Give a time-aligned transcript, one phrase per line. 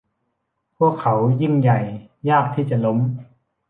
[0.77, 1.79] พวกเขายิ่งใหญ่
[2.29, 2.97] ยากที่จะล้ม